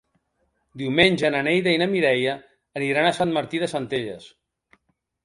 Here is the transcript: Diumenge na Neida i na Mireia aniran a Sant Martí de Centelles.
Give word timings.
Diumenge 0.81 1.29
na 1.35 1.41
Neida 1.47 1.73
i 1.77 1.81
na 1.81 1.87
Mireia 1.91 2.33
aniran 2.81 3.11
a 3.11 3.13
Sant 3.19 3.35
Martí 3.37 3.63
de 3.65 3.69
Centelles. 3.75 4.27